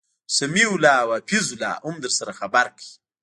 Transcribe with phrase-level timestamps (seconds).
[0.37, 2.89] سمیع الله او حفیظ الله هم درسره خبرکی